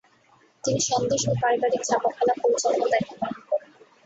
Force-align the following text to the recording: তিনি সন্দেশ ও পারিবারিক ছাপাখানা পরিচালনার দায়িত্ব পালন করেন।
তিনি 0.63 0.79
সন্দেশ 0.89 1.21
ও 1.27 1.41
পারিবারিক 1.41 1.81
ছাপাখানা 1.85 2.33
পরিচালনার 2.41 2.89
দায়িত্ব 2.91 3.13
পালন 3.21 3.41
করেন। 3.49 3.69